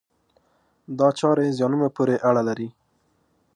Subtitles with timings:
[0.99, 2.69] دا چارې زیانونو پورې اړه لري.